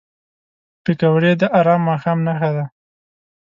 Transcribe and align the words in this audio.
پکورې 0.83 1.31
د 1.41 1.43
ارام 1.59 1.81
ماښام 1.89 2.17
نښه 2.27 2.49
ده 2.55 2.65